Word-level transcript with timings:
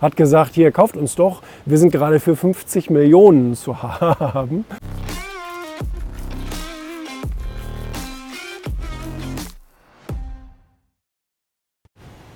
hat 0.00 0.16
gesagt, 0.16 0.54
hier 0.54 0.70
kauft 0.72 0.96
uns 0.96 1.14
doch, 1.14 1.42
wir 1.64 1.78
sind 1.78 1.90
gerade 1.90 2.20
für 2.20 2.36
50 2.36 2.90
Millionen 2.90 3.54
zu 3.54 3.82
haben. 3.82 4.64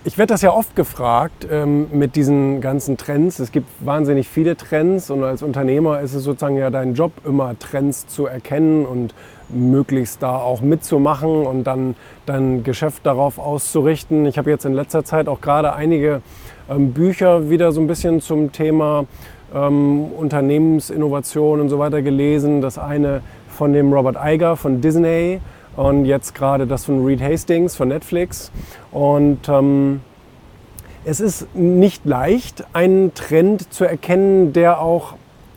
Ich 0.02 0.16
werde 0.16 0.32
das 0.32 0.40
ja 0.40 0.50
oft 0.54 0.76
gefragt 0.76 1.46
ähm, 1.50 1.88
mit 1.92 2.16
diesen 2.16 2.62
ganzen 2.62 2.96
Trends. 2.96 3.38
Es 3.38 3.52
gibt 3.52 3.66
wahnsinnig 3.80 4.28
viele 4.28 4.56
Trends 4.56 5.10
und 5.10 5.22
als 5.22 5.42
Unternehmer 5.42 6.00
ist 6.00 6.14
es 6.14 6.24
sozusagen 6.24 6.56
ja 6.56 6.70
dein 6.70 6.94
Job, 6.94 7.12
immer 7.26 7.58
Trends 7.58 8.06
zu 8.06 8.24
erkennen 8.24 8.86
und 8.86 9.14
möglichst 9.50 10.22
da 10.22 10.38
auch 10.38 10.62
mitzumachen 10.62 11.44
und 11.44 11.64
dann 11.64 11.96
dein 12.24 12.64
Geschäft 12.64 13.04
darauf 13.04 13.38
auszurichten. 13.38 14.24
Ich 14.24 14.38
habe 14.38 14.48
jetzt 14.48 14.64
in 14.64 14.72
letzter 14.72 15.04
Zeit 15.04 15.28
auch 15.28 15.42
gerade 15.42 15.74
einige 15.74 16.22
ähm, 16.70 16.94
Bücher 16.94 17.50
wieder 17.50 17.70
so 17.72 17.82
ein 17.82 17.86
bisschen 17.86 18.22
zum 18.22 18.52
Thema 18.52 19.04
ähm, 19.54 20.06
Unternehmensinnovation 20.16 21.60
und 21.60 21.68
so 21.68 21.78
weiter 21.78 22.00
gelesen. 22.00 22.62
Das 22.62 22.78
eine 22.78 23.20
von 23.50 23.74
dem 23.74 23.92
Robert 23.92 24.16
Iger 24.18 24.56
von 24.56 24.80
Disney 24.80 25.42
und 25.76 26.04
jetzt 26.04 26.34
gerade 26.34 26.66
das 26.66 26.84
von 26.84 27.04
Reed 27.04 27.22
Hastings 27.22 27.76
von 27.76 27.88
Netflix. 27.88 28.50
Und 28.90 29.48
ähm, 29.48 30.00
es 31.04 31.20
ist 31.20 31.54
nicht 31.54 32.04
leicht, 32.04 32.64
einen 32.72 33.14
Trend 33.14 33.72
zu 33.72 33.84
erkennen, 33.84 34.52
der 34.52 34.80
auch 34.80 35.14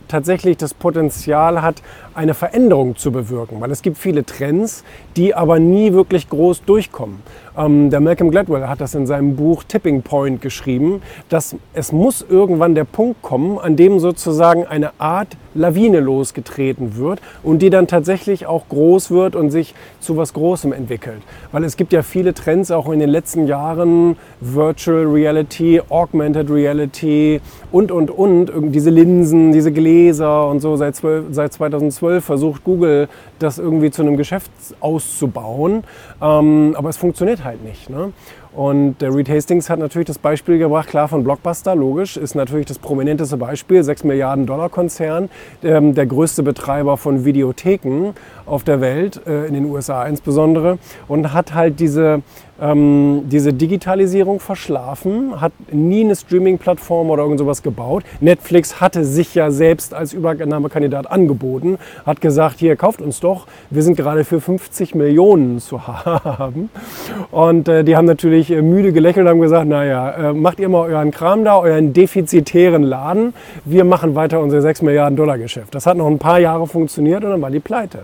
tatsächlich 0.08 0.56
das 0.56 0.74
Potenzial 0.74 1.62
hat, 1.62 1.82
eine 2.14 2.34
Veränderung 2.34 2.96
zu 2.96 3.10
bewirken, 3.10 3.60
weil 3.60 3.70
es 3.70 3.82
gibt 3.82 3.98
viele 3.98 4.24
Trends, 4.24 4.84
die 5.16 5.34
aber 5.34 5.58
nie 5.58 5.92
wirklich 5.92 6.28
groß 6.28 6.62
durchkommen. 6.64 7.22
Ähm, 7.56 7.90
der 7.90 8.00
Malcolm 8.00 8.30
Gladwell 8.30 8.68
hat 8.68 8.80
das 8.80 8.94
in 8.94 9.06
seinem 9.06 9.36
Buch 9.36 9.64
Tipping 9.64 10.02
Point 10.02 10.40
geschrieben, 10.40 11.02
dass 11.28 11.56
es 11.72 11.92
muss 11.92 12.24
irgendwann 12.28 12.74
der 12.74 12.84
Punkt 12.84 13.22
kommen, 13.22 13.58
an 13.58 13.76
dem 13.76 13.98
sozusagen 13.98 14.66
eine 14.66 14.92
Art 14.98 15.36
Lawine 15.56 16.00
losgetreten 16.00 16.96
wird 16.96 17.20
und 17.44 17.60
die 17.60 17.70
dann 17.70 17.86
tatsächlich 17.86 18.46
auch 18.46 18.68
groß 18.68 19.12
wird 19.12 19.36
und 19.36 19.50
sich 19.50 19.74
zu 20.00 20.16
was 20.16 20.32
Großem 20.32 20.72
entwickelt. 20.72 21.22
Weil 21.52 21.62
es 21.62 21.76
gibt 21.76 21.92
ja 21.92 22.02
viele 22.02 22.34
Trends 22.34 22.72
auch 22.72 22.90
in 22.90 22.98
den 22.98 23.08
letzten 23.08 23.46
Jahren, 23.46 24.16
Virtual 24.40 25.06
Reality, 25.06 25.80
Augmented 25.88 26.50
Reality 26.50 27.40
und, 27.70 27.92
und, 27.92 28.10
und, 28.10 28.72
diese 28.72 28.90
Linsen, 28.90 29.52
diese 29.52 29.70
Gläser 29.70 30.48
und 30.48 30.58
so. 30.58 30.74
Seit, 30.74 30.96
12, 30.96 31.26
seit 31.30 31.52
2012 31.52 31.94
2012 31.94 32.24
versucht 32.24 32.64
Google 32.64 33.08
das 33.38 33.58
irgendwie 33.58 33.90
zu 33.90 34.02
einem 34.02 34.16
Geschäft 34.16 34.50
auszubauen, 34.80 35.84
ähm, 36.20 36.74
aber 36.76 36.88
es 36.88 36.96
funktioniert 36.96 37.43
halt 37.44 37.62
nicht. 37.62 37.90
Ne? 37.90 38.12
Und 38.54 38.98
der 39.00 39.12
Reed 39.12 39.28
Hastings 39.28 39.68
hat 39.68 39.80
natürlich 39.80 40.06
das 40.06 40.18
Beispiel 40.18 40.58
gebracht, 40.58 40.88
klar 40.88 41.08
von 41.08 41.24
Blockbuster, 41.24 41.74
logisch, 41.74 42.16
ist 42.16 42.34
natürlich 42.34 42.66
das 42.66 42.78
prominenteste 42.78 43.36
Beispiel, 43.36 43.82
6 43.82 44.04
Milliarden 44.04 44.46
Dollar 44.46 44.68
Konzern, 44.68 45.28
ähm, 45.64 45.94
der 45.94 46.06
größte 46.06 46.44
Betreiber 46.44 46.96
von 46.96 47.24
Videotheken 47.24 48.12
auf 48.46 48.62
der 48.62 48.80
Welt, 48.80 49.20
äh, 49.26 49.46
in 49.46 49.54
den 49.54 49.64
USA 49.64 50.04
insbesondere, 50.06 50.78
und 51.08 51.32
hat 51.32 51.54
halt 51.54 51.80
diese 51.80 52.22
ähm, 52.60 53.22
diese 53.26 53.52
Digitalisierung 53.52 54.40
verschlafen, 54.40 55.40
hat 55.40 55.52
nie 55.72 56.04
eine 56.04 56.14
Streaming-Plattform 56.14 57.10
oder 57.10 57.24
irgend 57.24 57.38
sowas 57.38 57.62
gebaut. 57.62 58.04
Netflix 58.20 58.80
hatte 58.80 59.04
sich 59.04 59.34
ja 59.34 59.50
selbst 59.50 59.92
als 59.92 60.12
Übernahmekandidat 60.12 61.10
angeboten, 61.10 61.78
hat 62.06 62.20
gesagt, 62.20 62.60
hier 62.60 62.76
kauft 62.76 63.00
uns 63.00 63.20
doch, 63.20 63.46
wir 63.70 63.82
sind 63.82 63.96
gerade 63.96 64.24
für 64.24 64.40
50 64.40 64.94
Millionen 64.94 65.58
zu 65.58 65.86
haben. 65.86 66.70
Und 67.30 67.68
äh, 67.68 67.84
die 67.84 67.96
haben 67.96 68.06
natürlich 68.06 68.43
äh, 68.50 68.62
müde 68.62 68.92
gelächelt 68.92 69.24
und 69.24 69.30
haben 69.30 69.40
gesagt, 69.40 69.66
naja, 69.66 70.30
äh, 70.30 70.32
macht 70.32 70.60
ihr 70.60 70.68
mal 70.68 70.90
euren 70.90 71.10
Kram 71.10 71.44
da, 71.44 71.58
euren 71.58 71.92
defizitären 71.92 72.82
Laden, 72.82 73.34
wir 73.64 73.84
machen 73.84 74.14
weiter 74.14 74.40
unser 74.40 74.62
6 74.62 74.82
Milliarden 74.82 75.16
Dollar 75.16 75.38
Geschäft. 75.38 75.74
Das 75.74 75.86
hat 75.86 75.96
noch 75.96 76.06
ein 76.06 76.18
paar 76.18 76.38
Jahre 76.38 76.66
funktioniert 76.66 77.24
und 77.24 77.30
dann 77.30 77.42
war 77.42 77.50
die 77.50 77.60
pleite 77.60 78.00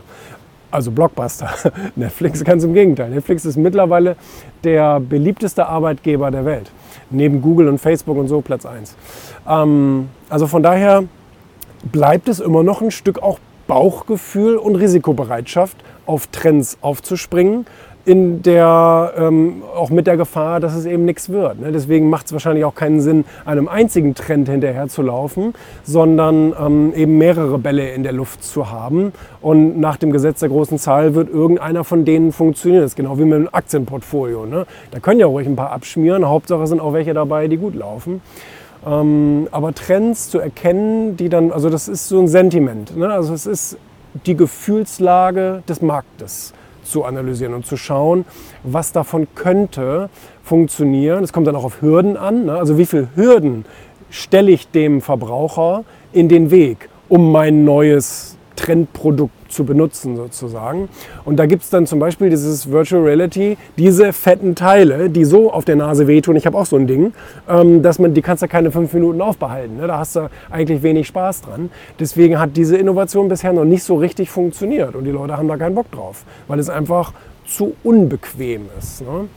also 0.71 0.91
Blockbuster. 0.91 1.51
Netflix 1.97 2.45
ganz 2.45 2.65
im 2.65 2.75
Gegenteil. 2.75 3.11
Netflix 3.11 3.45
ist 3.45 3.57
mittlerweile 3.57 4.17
der 4.65 5.01
beliebteste 5.01 5.67
Arbeitgeber 5.67 6.31
der 6.31 6.45
Welt. 6.45 6.71
Neben 7.11 7.43
Google 7.43 7.69
und 7.69 7.79
Facebook 7.79 8.17
und 8.17 8.29
so 8.29 8.41
Platz 8.41 8.67
1. 8.67 8.95
Ähm, 9.49 10.09
also 10.29 10.47
von 10.47 10.63
daher 10.63 11.05
bleibt 11.91 12.29
es 12.29 12.41
immer 12.41 12.63
noch 12.63 12.83
ein 12.83 12.91
Stück 12.91 13.23
auch 13.23 13.39
Bauchgefühl 13.71 14.57
und 14.57 14.75
Risikobereitschaft, 14.75 15.77
auf 16.05 16.27
Trends 16.27 16.77
aufzuspringen 16.81 17.67
in 18.05 18.43
der, 18.43 19.13
ähm, 19.17 19.63
auch 19.77 19.91
mit 19.91 20.09
der 20.09 20.17
Gefahr, 20.17 20.59
dass 20.59 20.75
es 20.75 20.87
eben 20.87 21.05
nichts 21.05 21.29
wird. 21.29 21.61
Ne? 21.61 21.71
Deswegen 21.71 22.11
macht 22.11 22.27
es 22.27 22.33
wahrscheinlich 22.33 22.65
auch 22.65 22.75
keinen 22.75 23.01
Sinn, 23.01 23.25
einem 23.45 23.69
einzigen 23.69 24.17
Trend 24.17 24.49
hinterher 24.49 24.89
zu 24.89 25.03
laufen, 25.03 25.55
sondern 25.85 26.53
ähm, 26.59 26.93
eben 26.97 27.17
mehrere 27.17 27.59
Bälle 27.59 27.91
in 27.91 28.03
der 28.03 28.11
Luft 28.11 28.43
zu 28.43 28.73
haben. 28.73 29.13
Und 29.41 29.79
nach 29.79 29.99
dem 29.99 30.11
Gesetz 30.11 30.41
der 30.41 30.49
großen 30.49 30.79
Zahl 30.79 31.15
wird 31.15 31.31
irgendeiner 31.31 31.85
von 31.85 32.05
denen 32.05 32.33
funktionieren. 32.33 32.83
Das 32.83 32.93
ist 32.93 32.97
genau 32.97 33.19
wie 33.19 33.25
mit 33.25 33.35
einem 33.35 33.49
Aktienportfolio. 33.53 34.47
Ne? 34.47 34.67
Da 34.91 34.99
können 34.99 35.21
ja 35.21 35.27
ruhig 35.27 35.47
ein 35.47 35.55
paar 35.55 35.71
abschmieren. 35.71 36.27
Hauptsache 36.27 36.67
sind 36.67 36.81
auch 36.81 36.93
welche 36.93 37.15
dabei, 37.15 37.47
die 37.47 37.59
gut 37.59 37.77
laufen. 37.77 38.21
Ähm, 38.87 39.49
aber 39.51 39.75
Trends 39.75 40.31
zu 40.31 40.39
erkennen, 40.39 41.17
die 41.17 41.29
dann, 41.29 41.53
also 41.53 41.69
das 41.69 41.89
ist 41.89 42.09
so 42.09 42.21
ein 42.21 42.29
Sentiment. 42.29 42.97
Ne? 42.97 43.09
Also 43.13 43.35
es 43.35 43.47
ist 43.47 43.77
die 44.27 44.37
Gefühlslage 44.37 45.63
des 45.69 45.83
Marktes 45.83 46.53
zu 46.83 47.05
analysieren 47.05 47.55
und 47.55 47.67
zu 47.67 47.77
schauen, 47.77 48.25
was 48.65 48.93
davon 48.93 49.29
könnte 49.35 50.09
funktionieren. 50.43 51.23
Es 51.23 51.33
kommt 51.33 51.47
dann 51.47 51.57
auch 51.57 51.65
auf 51.65 51.83
Hürden 51.83 52.17
an. 52.17 52.47
Ne? 52.47 52.55
Also 52.55 52.79
wie 52.79 52.87
viele 52.87 53.09
Hürden 53.15 53.65
stelle 54.11 54.51
ich 54.51 54.69
dem 54.71 55.01
Verbraucher 55.01 55.85
in 56.13 56.29
den 56.29 56.51
Weg, 56.51 56.89
um 57.09 57.31
mein 57.31 57.65
neues 57.65 58.30
Trendprodukt 58.61 59.33
zu 59.51 59.65
benutzen 59.65 60.17
sozusagen. 60.17 60.89
Und 61.25 61.37
da 61.37 61.47
gibt 61.47 61.63
es 61.63 61.71
dann 61.71 61.87
zum 61.87 61.99
Beispiel 61.99 62.29
dieses 62.29 62.71
Virtual 62.71 63.03
Reality, 63.03 63.57
diese 63.79 64.13
fetten 64.13 64.55
Teile, 64.55 65.09
die 65.09 65.25
so 65.25 65.51
auf 65.51 65.65
der 65.65 65.77
Nase 65.77 66.07
wehtun. 66.07 66.37
Ich 66.37 66.47
habe 66.47 66.59
auch 66.59 66.67
so 66.67 66.77
ein 66.77 66.87
Ding, 66.87 67.13
ähm, 67.49 67.83
dass 67.83 67.99
man, 67.99 68.15
die 68.15 68.23
kannst 68.23 68.43
du 68.43 68.49
keine 68.49 68.71
fünf 68.71 68.93
Minuten 68.93 69.21
aufbehalten. 69.23 69.79
Ne? 69.79 69.87
Da 69.87 69.99
hast 69.99 70.17
du 70.17 70.29
eigentlich 70.51 70.83
wenig 70.83 71.07
Spaß 71.07 71.43
dran. 71.43 71.71
Deswegen 71.99 72.39
hat 72.39 72.57
diese 72.57 72.77
Innovation 72.77 73.29
bisher 73.29 73.53
noch 73.53 73.65
nicht 73.65 73.83
so 73.83 73.97
richtig 73.97 74.31
funktioniert 74.31 74.95
und 74.95 75.05
die 75.05 75.11
Leute 75.11 75.37
haben 75.37 75.49
da 75.49 75.57
keinen 75.57 75.75
Bock 75.75 75.91
drauf, 75.91 76.25
weil 76.47 76.59
es 76.59 76.69
einfach 76.69 77.13
zu 77.47 77.75
unbequem 77.83 78.67
ist. 78.79 79.01
Ne? 79.01 79.29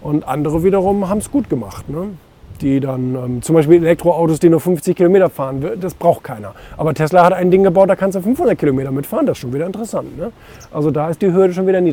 Und 0.00 0.26
andere 0.26 0.64
wiederum 0.64 1.08
haben 1.08 1.18
es 1.18 1.30
gut 1.30 1.48
gemacht. 1.48 1.84
Die 2.62 2.78
dann 2.78 3.14
ähm, 3.14 3.42
zum 3.42 3.56
Beispiel 3.56 3.82
Elektroautos, 3.82 4.38
die 4.38 4.48
nur 4.48 4.60
50 4.60 4.96
Kilometer 4.96 5.28
fahren, 5.28 5.64
das 5.80 5.94
braucht 5.94 6.22
keiner. 6.22 6.54
Aber 6.76 6.94
Tesla 6.94 7.24
hat 7.24 7.32
ein 7.32 7.50
Ding 7.50 7.64
gebaut, 7.64 7.90
da 7.90 7.96
kannst 7.96 8.16
du 8.16 8.22
500 8.22 8.56
Kilometer 8.56 8.92
mitfahren, 8.92 9.26
das 9.26 9.36
ist 9.36 9.42
schon 9.42 9.52
wieder 9.52 9.66
interessant. 9.66 10.16
Ne? 10.16 10.30
Also 10.70 10.90
da 10.90 11.10
ist 11.10 11.20
die 11.22 11.32
Hürde 11.32 11.52
schon 11.52 11.66
wieder 11.66 11.80
niedrig. 11.80 11.80